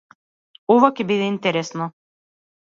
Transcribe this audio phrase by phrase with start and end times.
[0.77, 1.91] Ова ќе биде интересно.